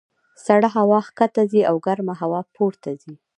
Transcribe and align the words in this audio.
سړه 0.45 0.69
هوا 0.75 0.99
ښکته 1.07 1.41
ځي 1.51 1.61
او 1.69 1.75
ګرمه 1.85 2.13
هوا 2.21 2.41
پورته 2.55 2.89
کېږي. 3.01 3.13